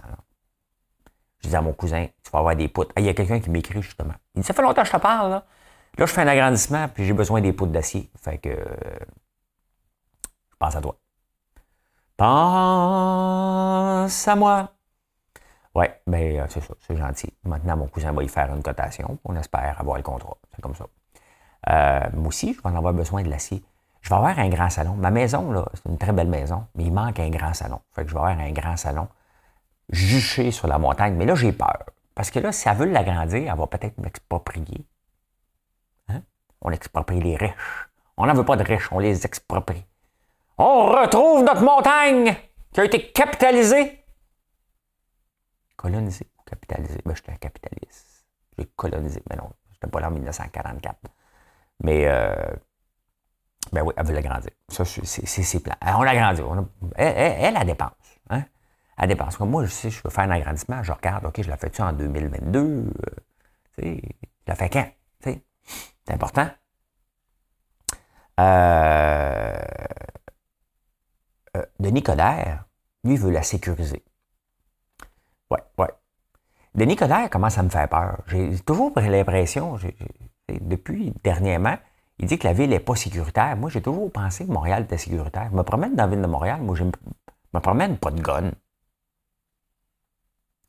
[1.46, 2.90] Je dis à mon cousin, tu vas avoir des poutres.
[2.96, 4.14] Ah, il y a quelqu'un qui m'écrit justement.
[4.34, 5.30] Il dit, ça fait longtemps que je te parle.
[5.30, 5.44] Là,
[5.96, 8.10] là je fais un agrandissement, puis j'ai besoin des poutres d'acier.
[8.20, 10.96] Fait que je pense à toi.
[12.16, 12.26] Pense
[14.28, 14.72] à moi.
[16.06, 17.32] Ben euh, c'est ça, c'est gentil.
[17.44, 19.18] Maintenant, mon cousin va y faire une cotation.
[19.24, 20.36] On espère avoir le contrat.
[20.54, 20.86] C'est comme ça.
[21.68, 23.62] Euh, moi aussi, je vais en avoir besoin de l'acier
[24.06, 24.94] je vais avoir un grand salon.
[24.94, 27.80] Ma maison, là, c'est une très belle maison, mais il manque un grand salon.
[27.92, 29.08] Fait que je vais avoir un grand salon
[29.90, 31.14] juché sur la montagne.
[31.14, 31.84] Mais là, j'ai peur.
[32.14, 34.86] Parce que là, si elle veut l'agrandir, elle va peut-être m'exproprier.
[36.08, 36.22] Hein?
[36.62, 37.52] On exproprie les riches.
[38.16, 39.84] On n'en veut pas de riches, on les exproprie.
[40.58, 42.34] On retrouve notre montagne
[42.72, 44.02] qui a été capitalisée.
[45.76, 47.00] Colonisée ou capitalisée?
[47.04, 48.24] Ben, j'étais un capitaliste.
[48.58, 49.22] J'ai colonisé.
[49.28, 50.96] Mais non, je n'étais pas là en 1944.
[51.80, 52.34] Mais euh,
[53.72, 54.50] ben oui, elle veut l'agrandir.
[54.68, 55.76] Ça, c'est ses plans.
[55.82, 56.42] On l'agrandit.
[56.96, 57.90] Elle, elle, elle, dépense.
[58.96, 59.02] Hein?
[59.02, 59.36] Elle dépense.
[59.36, 61.82] Comme moi, je sais, je veux faire un agrandissement, je regarde, OK, je la fais-tu
[61.82, 62.60] en 2022?
[62.60, 62.84] Euh,
[63.78, 63.90] je
[64.46, 64.88] la fais quand?
[65.22, 65.42] C'est
[66.14, 66.48] important.
[68.38, 69.56] Euh,
[71.56, 72.64] euh, Denis Coderre,
[73.02, 74.04] lui, veut la sécuriser.
[75.50, 75.90] Ouais, ouais.
[76.74, 78.18] Denis Coderre commence à me faire peur.
[78.28, 79.78] J'ai toujours l'impression,
[80.48, 81.76] depuis dernièrement,
[82.18, 83.56] il dit que la ville n'est pas sécuritaire.
[83.56, 85.48] Moi, j'ai toujours pensé que Montréal était sécuritaire.
[85.50, 88.52] Je me promène dans la ville de Montréal, moi, je me promène pas de gun.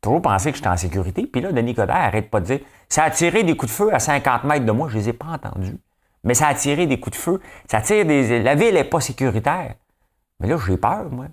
[0.00, 1.26] Toujours pensé que j'étais en sécurité.
[1.26, 3.94] Puis là, Denis Coderre arrête pas de dire ça a tiré des coups de feu
[3.94, 4.88] à 50 mètres de moi.
[4.88, 5.78] Je les ai pas entendus.
[6.24, 7.40] Mais ça a tiré des coups de feu.
[7.70, 8.42] Ça tire des.
[8.42, 9.74] La ville n'est pas sécuritaire.
[10.40, 11.26] Mais là, j'ai peur, moi.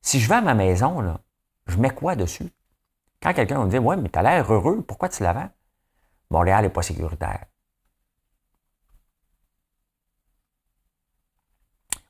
[0.00, 1.20] Si je vais à ma maison, là,
[1.66, 2.50] je mets quoi dessus?
[3.20, 5.50] Quand quelqu'un me dit Ouais, mais tu as l'air heureux, pourquoi tu la vends?
[6.30, 7.44] Montréal n'est pas sécuritaire.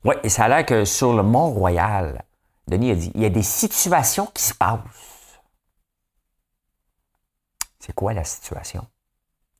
[0.05, 2.25] Oui, et ça a l'air que sur le Mont-Royal,
[2.73, 4.79] Denis a dit, il y a des situations qui se passent.
[7.77, 8.87] C'est quoi la situation?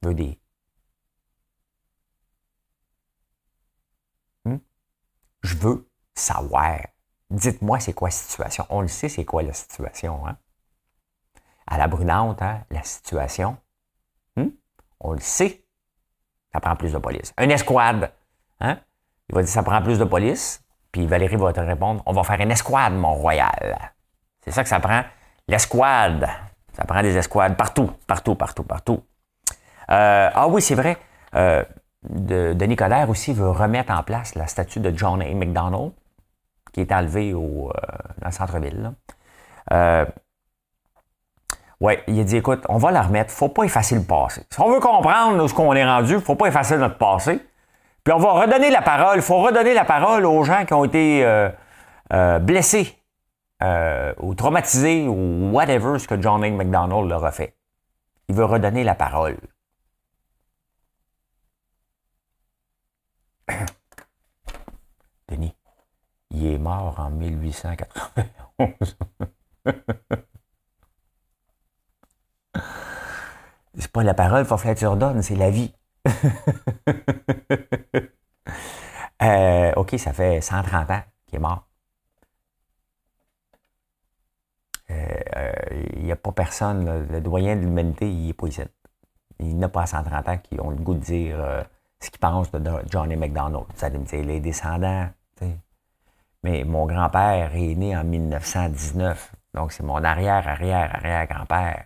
[0.02, 0.36] Veux dire.
[4.46, 4.58] Hmm?
[5.44, 6.80] Je veux savoir.
[7.30, 8.66] Dites-moi, c'est quoi la situation?
[8.70, 10.26] On le sait, c'est quoi la situation.
[10.26, 10.40] Hein?
[11.68, 13.58] À la brunante, hein, la situation.
[14.36, 14.50] Hmm?
[15.02, 15.68] On le sait.
[16.52, 17.32] Ça prend plus de police.
[17.38, 18.12] Un escouade.
[18.60, 18.82] Hein?
[19.30, 20.63] Il va dire ça prend plus de police.
[20.94, 23.78] Puis Valérie va te répondre on va faire une escouade, Mont-Royal.
[24.46, 25.02] C'est ça que ça prend?
[25.50, 26.30] L'escouade.
[26.72, 29.04] Ça prend des escouades partout, partout, partout, partout.
[29.92, 30.98] Euh, ah oui, c'est vrai.
[31.36, 31.64] Euh,
[32.08, 35.34] de, Denis Coderre aussi veut remettre en place la statue de John A.
[35.34, 35.92] McDonald,
[36.72, 37.74] qui est enlevée au, euh,
[38.20, 38.92] dans le centre-ville.
[41.80, 44.46] oui, il a dit écoute, on va la remettre, faut pas effacer le passé.
[44.50, 47.42] Si on veut comprendre ce qu'on est rendu, faut pas effacer notre passé.
[48.04, 49.18] Puis on va redonner la parole.
[49.18, 51.50] Il faut redonner la parole aux gens qui ont été euh,
[52.12, 52.98] euh, blessés
[53.62, 56.50] euh, ou traumatisé ou whatever ce que John A.
[56.50, 57.56] McDonald leur a fait.
[58.28, 59.38] Il veut redonner la parole.
[65.30, 65.56] Denis,
[66.32, 68.98] il est mort en 1891.
[73.78, 75.74] c'est pas la parole, il faut que tu redonnes, c'est la vie.
[79.22, 81.66] Euh, OK, ça fait 130 ans qu'il est mort.
[84.90, 85.54] Il euh,
[85.98, 88.62] n'y a pas personne, le doyen de l'humanité, il n'est pas ici.
[89.40, 91.64] Il n'a pas 130 ans qui ont le goût de dire euh,
[92.00, 93.66] ce qu'ils pensent de Johnny McDonald.
[93.74, 95.10] Vous allez me dire, les descendants.
[96.44, 99.34] Mais mon grand-père est né en 1919.
[99.54, 101.86] Donc, c'est mon arrière, arrière, arrière grand-père.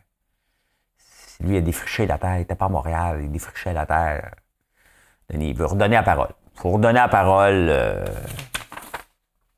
[1.40, 2.36] Lui, il a défriché la terre.
[2.36, 3.22] Il n'était pas à Montréal.
[3.22, 4.36] Il défrichait la terre.
[5.34, 6.30] Il veut redonner la parole.
[6.56, 7.68] Il faut redonner la parole.
[7.70, 8.06] Euh,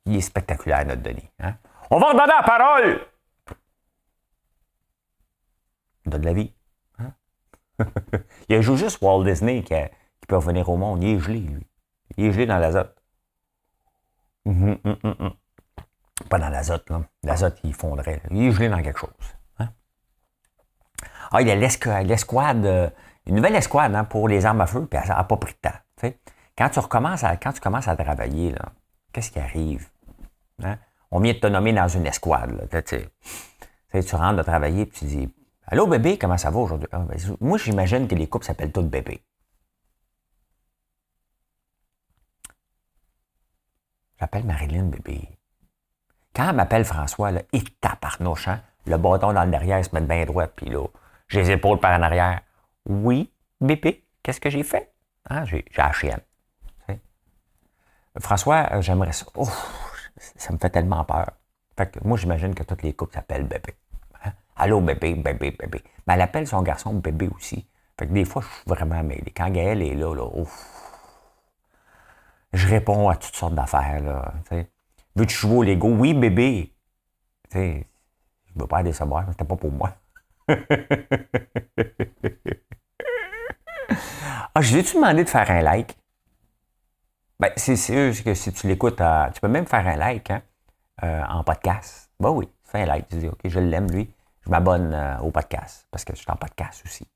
[0.05, 1.29] il est spectaculaire, notre Denis.
[1.39, 1.55] Hein?
[1.91, 2.99] On va redonner la parole!
[6.05, 6.53] Il donne de la vie.
[6.97, 7.13] Hein?
[8.49, 9.75] il a joué juste Walt Disney qui,
[10.27, 11.03] peut revenir au monde.
[11.03, 11.67] Il est gelé, lui.
[12.17, 12.95] Il est gelé dans l'azote.
[14.45, 15.33] Hum, hum, hum,
[16.29, 17.01] pas dans l'azote, là.
[17.23, 18.21] L'azote, il fondrait.
[18.31, 19.09] Il est gelé dans quelque chose.
[21.31, 22.89] Ah, il y a l'escouade, euh,
[23.25, 25.69] une nouvelle escouade hein, pour les armes à feu, puis elle n'a pas pris de
[25.69, 26.11] temps.
[26.57, 28.53] Quand tu recommences à, quand tu commences à travailler,
[29.13, 29.87] qu'est-ce qui arrive?
[30.61, 30.77] Hein?
[31.11, 32.67] On vient de te nommer dans une escouade.
[32.69, 35.33] Tu rentres de travailler et tu dis
[35.67, 36.89] Allô bébé, comment ça va aujourd'hui?
[36.91, 39.23] Ah, ben, moi, j'imagine que les couples s'appellent tous bébé.
[44.19, 45.29] J'appelle Marilyn bébé.
[46.35, 48.05] Quand elle m'appelle François, là, il tape
[48.47, 48.61] hein?
[48.89, 50.85] Le bâton dans le derrière, se met bien droit, puis là,
[51.27, 52.41] j'ai les épaules par en arrière.
[52.85, 54.91] Oui, bébé, qu'est-ce que j'ai fait?
[55.29, 56.21] Ah, j'ai chienne.
[58.19, 59.25] François, euh, j'aimerais ça.
[60.35, 61.31] ça me fait tellement peur.
[61.77, 63.75] Fait que moi, j'imagine que toutes les couples s'appellent bébé.
[64.25, 64.31] Hein?
[64.57, 65.83] Allô, bébé, bébé, bébé.
[66.07, 67.67] Mais elle appelle son garçon bébé aussi.
[67.97, 69.31] Fait que des fois, je suis vraiment mêlé.
[69.35, 70.27] Quand Gaël est là, là,
[72.53, 74.01] je réponds à toutes sortes d'affaires.
[74.01, 74.33] Là,
[75.15, 75.89] Veux-tu jouer au Lego?
[75.89, 76.73] Oui, bébé.
[78.59, 79.93] Veux pas pour moi.
[84.55, 85.97] ah, je vais-tu demander de faire un like?
[87.39, 89.01] Ben, c'est sûr que si tu l'écoutes,
[89.33, 90.41] tu peux même faire un like hein,
[91.03, 92.11] euh, en podcast.
[92.19, 93.07] Ben oui, fais un like.
[93.07, 94.13] Tu dis, OK, je l'aime, lui.
[94.45, 97.07] Je m'abonne euh, au podcast parce que je suis en podcast aussi.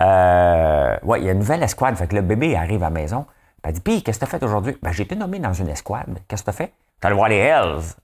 [0.00, 1.96] Euh, ouais, il y a une nouvelle escouade.
[1.96, 3.26] Fait que le bébé arrive à la maison.
[3.62, 4.76] Elle dit, puis, qu'est-ce que tu as fait aujourd'hui?
[4.82, 6.18] Ben, j'ai été nommé dans une escouade.
[6.26, 6.72] Qu'est-ce que tu as fait?
[7.00, 7.94] Tu allé voir les Hells.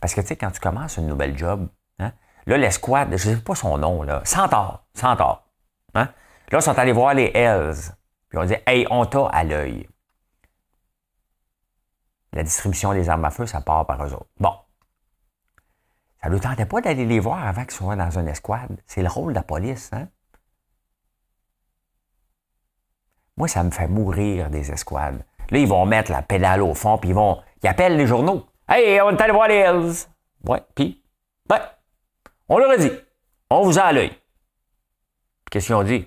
[0.00, 2.12] Parce que, tu sais, quand tu commences une nouvelle job, hein,
[2.46, 5.44] là, l'escouade, je ne sais pas son nom, là, Centaure, Centaure.
[5.94, 6.08] Hein?
[6.50, 7.92] Là, ils sont allés voir les Hells.
[8.28, 9.88] Puis on dit, hey, on t'a à l'œil
[12.32, 14.28] la distribution des armes à feu, ça part par eux autres.
[14.38, 14.52] Bon.
[16.22, 18.80] Ça ne nous tentait pas d'aller les voir avant qu'ils soient dans une escouade.
[18.86, 20.08] C'est le rôle de la police, hein?
[23.36, 25.24] Moi, ça me fait mourir des escouades.
[25.50, 27.40] Là, ils vont mettre la pédale au fond, puis ils vont.
[27.62, 28.46] Ils appellent les journaux.
[28.68, 30.06] Hey, on est allé voir les Hells.
[30.46, 31.02] Ouais, puis.
[31.50, 31.60] Ouais.
[32.48, 32.90] On leur a dit.
[33.50, 34.12] On vous a à l'œil.
[35.50, 36.06] Qu'est-ce qu'ils ont dit?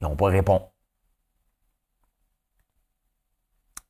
[0.00, 0.64] Ils n'ont pas répondu.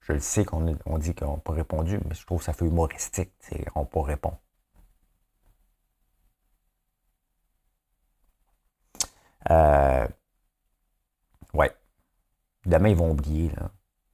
[0.01, 0.61] Je le sais qu'on
[0.99, 3.33] dit qu'on n'a pas répondu, mais je trouve que ça fait humoristique.
[3.75, 4.37] On n'a pas répondu.
[9.51, 10.07] Euh,
[11.55, 11.75] ouais.
[12.67, 13.51] Demain, ils vont oublier.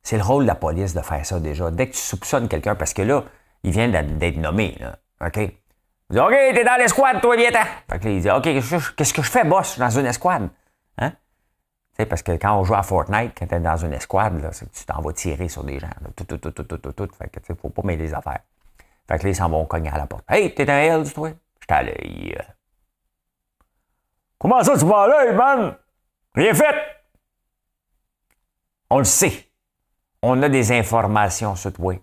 [0.02, 1.70] C'est le rôle de la police de faire ça déjà.
[1.70, 3.24] Dès que tu soupçonnes quelqu'un, parce que là,
[3.62, 4.76] il vient d'être nommé.
[4.80, 5.36] Là, OK?
[5.36, 7.50] Il dit OK, t'es dans l'escouade, toi, viens
[7.88, 8.42] Fait que il dit OK,
[8.96, 9.66] qu'est-ce que je fais, boss?
[9.66, 10.48] Je suis dans une escouade.
[10.98, 11.12] Hein?
[12.08, 14.84] parce que quand on joue à Fortnite, quand tu es dans une escouade, là, tu
[14.86, 15.90] t'en vas tirer sur des gens.
[16.16, 17.08] tout, tout, tout, tout, tout, tout, tout.
[17.16, 18.40] Fait que, faut pas mêler les affaires.
[19.06, 20.24] Fait que là, ils s'en vont cogner à la porte.
[20.28, 21.30] Hey, t'es un Hells, toi?
[21.60, 22.38] J'étais à l'œil.
[24.38, 25.76] Comment ça, tu vas à l'œil, man?
[26.34, 26.74] Rien fait!
[28.88, 29.49] On le sait.
[30.22, 31.94] On a des informations sur toi.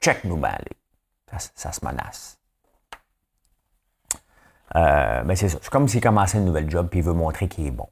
[0.00, 0.56] Check-nous, ben,
[1.30, 2.38] ça, ça, se menace.
[4.76, 5.58] Euh, mais c'est ça.
[5.62, 7.88] C'est comme s'il commençait une nouvelle job puis il veut montrer qu'il est bon.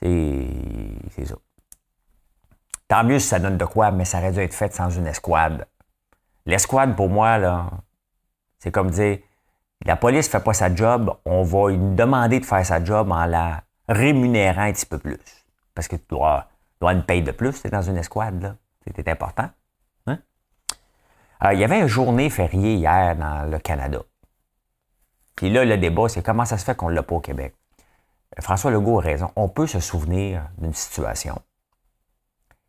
[0.00, 1.34] C'est ça.
[2.86, 5.06] Tant mieux si ça donne de quoi, mais ça aurait dû être fait sans une
[5.06, 5.66] escouade.
[6.46, 7.70] L'escouade, pour moi, là,
[8.58, 9.18] c'est comme dire,
[9.84, 13.10] la police ne fait pas sa job, on va lui demander de faire sa job
[13.10, 15.18] en la rémunérant un petit peu plus.
[15.74, 16.48] Parce que tu dois,
[16.80, 18.56] dois une paye de plus, tu dans une escouade, là.
[18.86, 19.50] C'était important.
[20.06, 20.18] Hein?
[21.44, 24.02] Euh, il y avait une journée fériée hier dans le Canada.
[25.36, 27.54] Puis là, le débat, c'est comment ça se fait qu'on ne l'a pas au Québec?
[28.40, 29.30] François Legault a raison.
[29.36, 31.40] On peut se souvenir d'une situation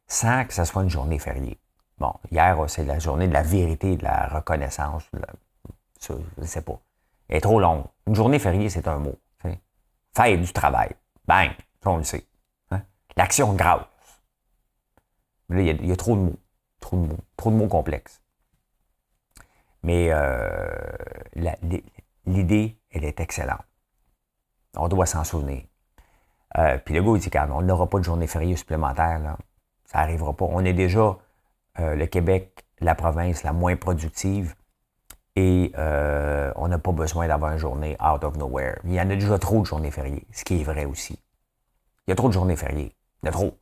[0.10, 1.58] sans que ce soit une journée fériée.
[2.00, 5.04] Bon, hier, c'est la journée de la vérité, de la reconnaissance.
[5.14, 6.80] je ne sais pas.
[7.30, 7.86] Elle est trop longue.
[8.08, 9.16] Une journée fériée, c'est un mot.
[10.16, 10.90] Fête du travail.
[11.28, 11.52] Bang!
[11.84, 12.26] Ça, on le sait.
[12.72, 12.82] Hein?
[13.16, 13.54] L'action
[15.50, 16.40] Là, il y, a, trop de mots.
[16.80, 17.20] Trop de mots.
[17.36, 18.22] Trop de mots complexes.
[19.84, 20.70] Mais euh,
[22.26, 23.64] l'idée, elle est excellente.
[24.76, 25.64] On doit s'en souvenir.
[26.58, 29.20] Euh, puis le gars, il dit on n'aura pas de journée fériée supplémentaire.
[29.20, 29.38] Là.
[29.86, 30.46] Ça n'arrivera pas.
[30.46, 31.18] On est déjà
[31.80, 34.56] euh, le Québec, la province la moins productive.
[35.36, 38.80] Et on n'a pas besoin d'avoir une journée out of nowhere.
[38.84, 41.18] Il y en a déjà trop de journées fériées, ce qui est vrai aussi.
[42.06, 42.94] Il y a trop de journées fériées.
[43.24, 43.58] Il y a trop.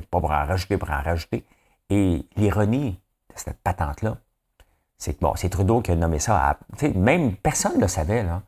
[0.00, 1.44] Pas pour en rajouter, pour en rajouter.
[1.90, 3.00] Et l'ironie
[3.34, 4.16] de cette patente-là,
[4.98, 6.58] c'est que bon, c'est Trudeau qui a nommé ça à.
[6.94, 8.42] Même personne ne le savait, là.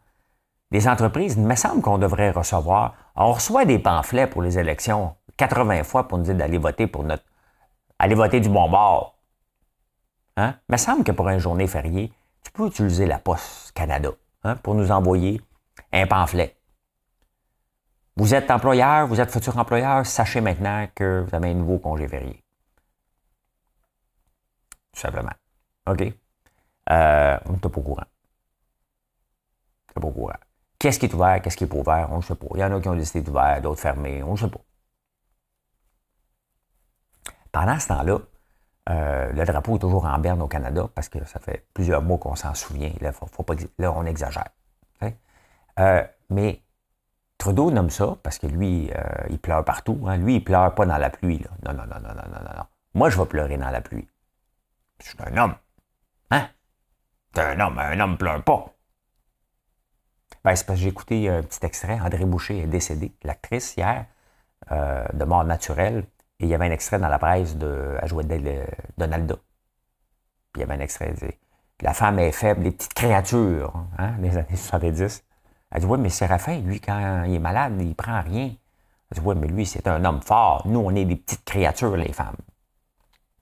[0.70, 2.94] Les entreprises, il me semble qu'on devrait recevoir.
[3.16, 7.04] On reçoit des pamphlets pour les élections 80 fois pour nous dire d'aller voter pour
[7.04, 7.24] notre.
[7.98, 9.16] aller voter du bon bord.
[10.36, 10.54] Hein?
[10.68, 12.12] Il me semble que pour une journée fériée,
[12.44, 14.10] tu peux utiliser la Poste Canada
[14.44, 15.40] hein, pour nous envoyer
[15.92, 16.57] un pamphlet.
[18.18, 22.08] Vous êtes employeur, vous êtes futur employeur, sachez maintenant que vous avez un nouveau congé
[22.08, 22.42] férié.
[24.92, 25.30] Tout simplement.
[25.86, 26.02] OK?
[26.90, 28.02] Euh, on n'est pas au courant.
[29.94, 30.36] On n'est pas au courant.
[30.80, 32.48] Qu'est-ce qui est ouvert, qu'est-ce qui n'est pas ouvert, on ne sait pas.
[32.54, 34.64] Il y en a qui ont décidé d'ouvert, d'autres fermés, on ne sait pas.
[37.52, 38.18] Pendant ce temps-là,
[38.90, 42.18] euh, le drapeau est toujours en berne au Canada parce que ça fait plusieurs mois
[42.18, 42.90] qu'on s'en souvient.
[43.00, 44.48] Là, faut, pas, là, on exagère.
[45.78, 46.60] Euh, mais
[47.38, 50.00] Trudeau nomme ça parce que lui, euh, il pleure partout.
[50.06, 50.16] Hein.
[50.16, 51.44] Lui, il pleure pas dans la pluie.
[51.64, 52.64] Non, non, non, non, non, non, non.
[52.94, 54.08] Moi, je vais pleurer dans la pluie.
[55.00, 55.54] Je suis un homme.
[56.32, 56.48] Hein?
[57.32, 58.74] T'es un homme, un homme pleure pas.
[60.44, 62.00] Ben, c'est parce que j'ai écouté un petit extrait.
[62.00, 64.06] André Boucher est décédé, l'actrice, hier,
[64.70, 66.04] de mort naturelle.
[66.40, 68.36] Et il y avait un extrait dans la presse de à jouer de.
[68.36, 69.40] Puis
[70.56, 71.14] il y avait un extrait.
[71.80, 75.24] la femme est faible, les petites créatures, hein, des années 70.
[75.70, 78.54] Elle dit Oui, mais Séraphin, lui, quand il est malade, il prend rien.
[79.10, 80.62] Elle dit Oui, mais lui, c'est un homme fort.
[80.66, 82.36] Nous, on est des petites créatures, les femmes.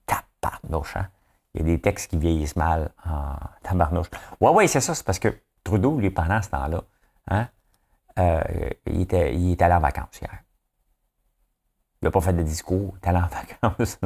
[0.05, 1.07] Tabarnouche, hein?
[1.53, 4.09] Il y a des textes qui vieillissent mal en tabarnouche.
[4.39, 6.83] Oui, oui, c'est ça, c'est parce que Trudeau, lui, pendant ce temps-là,
[7.29, 7.47] hein,
[8.19, 8.41] euh,
[8.85, 10.43] il, était, il était allé en vacances hier.
[12.01, 13.27] Il n'a pas fait de discours, il est allé en
[13.69, 13.99] vacances.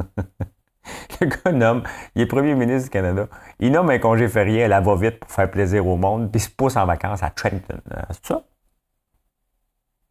[1.22, 1.84] le gars nomme,
[2.16, 3.28] il est premier ministre du Canada,
[3.60, 6.50] il nomme un congé férié à la va-vite pour faire plaisir au monde, puis se
[6.50, 7.80] pousse en vacances à Trenton.
[7.94, 8.44] Euh, c'est ça?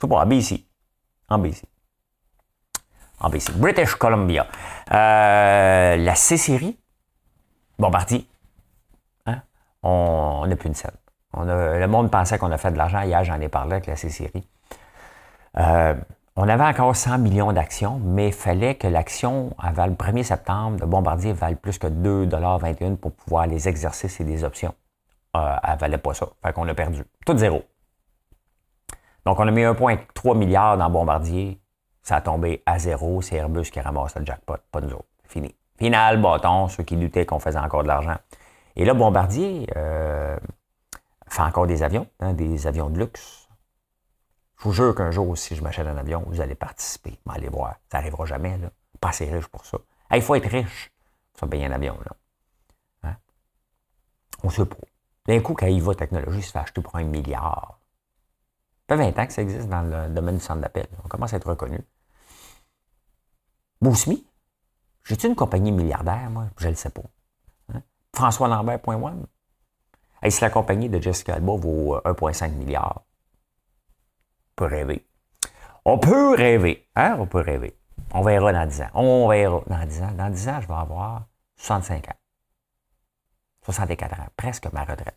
[0.01, 0.65] C'est pas, en BC.
[1.29, 1.63] En BC.
[3.21, 3.53] En BC.
[3.53, 4.47] British Columbia.
[4.93, 6.79] Euh, la C-Série,
[7.79, 8.27] Bombardier.
[9.27, 9.43] Hein?
[9.83, 10.91] On n'a plus une scène.
[11.33, 13.03] On a, le monde pensait qu'on a fait de l'argent.
[13.03, 14.49] Hier, j'en ai parlé avec la C-Série.
[16.37, 20.79] On avait encore 100 millions d'actions, mais il fallait que l'action, avant le 1er septembre,
[20.81, 24.75] de Bombardier vale plus que 2,21 pour pouvoir les exercer, c'est des options.
[25.37, 26.29] Euh, elle ne valait pas ça.
[26.43, 27.05] Fait qu'on a perdu.
[27.27, 27.63] Tout zéro.
[29.27, 31.61] Donc, on a mis 1,3 milliard dans Bombardier.
[32.03, 33.21] Ça a tombé à zéro.
[33.23, 35.05] C'est Airbus qui ramasse le jackpot, pas nous autres.
[35.25, 35.55] Fini.
[35.79, 38.17] Final, bâton, ceux qui doutaient qu'on faisait encore de l'argent.
[38.77, 40.37] Et là, Bombardier euh,
[41.29, 43.40] fait encore des avions, hein, des avions de luxe.
[44.61, 47.19] Je vous jure qu'un jour, si je m'achète un avion, vous allez participer.
[47.25, 47.77] Mais allez voir.
[47.91, 48.61] Ça n'arrivera jamais.
[49.01, 49.79] Pas assez riche pour ça.
[50.13, 50.93] Il faut être riche
[51.33, 51.97] pour payer un avion.
[53.03, 53.17] Hein?
[54.43, 54.77] On se pas.
[55.27, 57.79] D'un coup, va Technologies se fait acheter pour un milliard.
[58.87, 60.89] Ça fait 20 ans que ça existe dans le domaine du centre d'appel.
[61.05, 61.81] On commence à être reconnu.
[63.81, 64.27] Bousmi,
[65.05, 66.49] j'ai-tu une compagnie milliardaire, moi?
[66.59, 67.01] Je ne le sais pas.
[67.73, 67.81] Hein?
[68.15, 69.27] François Lambert.one.
[70.21, 73.05] Hey, si la compagnie de Jessica Alba vaut 1,5 euh, milliard,
[74.67, 75.07] rêver.
[75.85, 76.87] On peut rêver.
[76.97, 77.17] Hein?
[77.19, 77.77] On peut rêver.
[78.13, 78.89] On verra dans 10 ans.
[78.95, 80.13] On verra dans 10 ans.
[80.17, 82.17] Dans 10 ans, je vais avoir 65 ans.
[83.65, 84.27] 64 ans.
[84.37, 85.17] Presque ma retraite.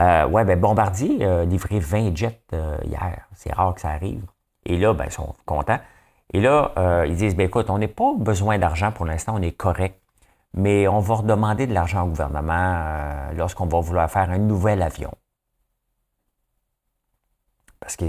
[0.00, 3.28] Euh, ouais, ben Bombardier a livré 20 jets euh, hier.
[3.34, 4.24] C'est rare que ça arrive.
[4.66, 5.78] Et là, ben, ils sont contents.
[6.32, 9.42] Et là, euh, ils disent, ben écoute, on n'a pas besoin d'argent pour l'instant, on
[9.42, 10.00] est correct.
[10.54, 14.82] Mais on va redemander de l'argent au gouvernement euh, lorsqu'on va vouloir faire un nouvel
[14.82, 15.12] avion.
[17.84, 18.06] Parce que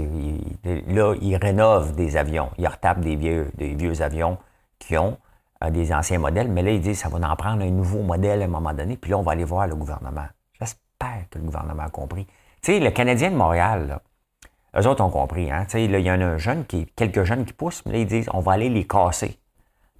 [0.88, 2.48] là, ils rénovent des avions.
[2.56, 4.38] Ils retapent des vieux, des vieux avions
[4.78, 5.18] qui ont
[5.62, 6.50] euh, des anciens modèles.
[6.50, 8.96] Mais là, ils disent ça va en prendre un nouveau modèle à un moment donné.
[8.96, 10.24] Puis là, on va aller voir le gouvernement.
[10.58, 12.24] J'espère que le gouvernement a compris.
[12.62, 15.50] Tu sais, le Canadien de Montréal, là, eux autres ont compris.
[15.50, 15.64] Hein?
[15.66, 17.98] Tu sais, il y en a un jeune qui, quelques jeunes qui poussent, mais là,
[17.98, 19.38] ils disent on va aller les casser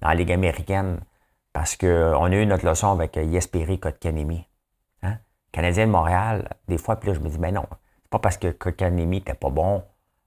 [0.01, 1.01] dans la Ligue américaine
[1.53, 4.47] parce qu'on a eu notre leçon avec Yesperi Kotkanemi.
[5.03, 5.17] Hein?
[5.51, 7.65] Canadien de Montréal, des fois, puis là, je me dis, ben non,
[8.09, 9.83] pas parce que Kokanemi n'était pas bon,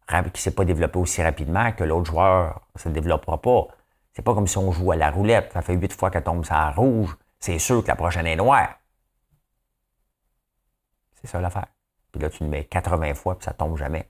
[0.09, 3.69] qu'il ne s'est pas développé aussi rapidement que l'autre joueur ne se développera pas.
[4.13, 5.53] C'est pas comme si on joue à la roulette.
[5.53, 7.17] Ça fait huit fois qu'elle tombe sur rouge.
[7.39, 8.79] C'est sûr que la prochaine est noire.
[11.15, 11.67] C'est ça l'affaire.
[12.13, 14.09] Puis là, tu le mets 80 fois, puis ça tombe jamais.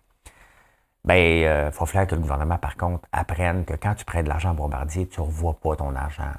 [1.05, 4.25] Bien, il euh, faut falloir que le gouvernement, par contre, apprenne que quand tu prêtes
[4.25, 6.33] de l'argent à Bombardier, tu ne revois pas ton argent.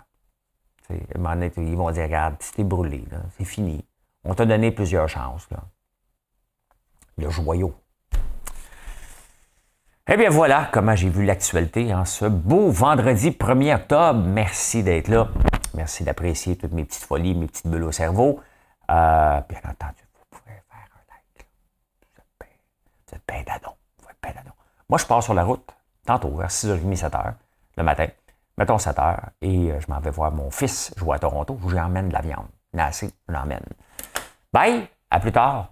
[0.89, 3.03] ils vont dire, regarde, c'était brûlé,
[3.37, 3.85] c'est fini.
[4.23, 5.49] On t'a donné plusieurs chances.
[5.49, 5.63] Là.
[7.21, 7.73] Le joyau.
[10.07, 14.23] Eh bien voilà comment j'ai vu l'actualité en ce beau vendredi 1er octobre.
[14.25, 15.27] Merci d'être là.
[15.75, 18.39] Merci d'apprécier toutes mes petites folies, mes petites bulles au cerveau.
[18.89, 21.47] Euh, bien entendu, vous pouvez faire un like.
[23.07, 23.75] Vous êtes bien d'adon.
[24.89, 25.73] Moi, je pars sur la route,
[26.05, 27.33] tantôt, vers 6h30, 7h,
[27.77, 28.07] le matin.
[28.57, 31.57] Mettons 7h, et euh, je m'en vais voir mon fils jouer à Toronto.
[31.63, 32.47] Je lui emmène de la viande.
[32.77, 33.63] Assez, je l'emmène.
[34.51, 35.71] Bye, à plus tard.